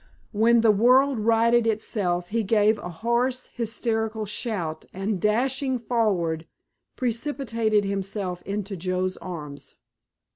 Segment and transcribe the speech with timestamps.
[0.31, 6.47] When the world righted itself he gave a hoarse, hysterical shout and dashing forward
[6.95, 9.75] precipitated himself into Joe's arms.